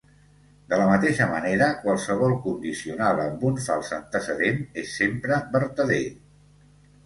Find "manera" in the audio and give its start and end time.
1.33-1.67